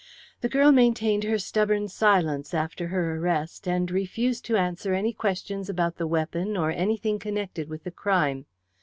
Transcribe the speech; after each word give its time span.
The 0.39 0.49
girl 0.49 0.71
maintained 0.71 1.25
her 1.25 1.37
stubborn 1.37 1.87
silence 1.87 2.55
after 2.55 2.87
her 2.87 3.17
arrest, 3.17 3.67
and 3.67 3.91
refused 3.91 4.43
to 4.45 4.55
answer 4.57 4.95
any 4.95 5.13
questions 5.13 5.69
about 5.69 5.97
the 5.97 6.07
weapon 6.07 6.57
or 6.57 6.71
anything 6.71 7.19
connected 7.19 7.69
with 7.69 7.83
the 7.83 7.91
crime. 7.91 8.47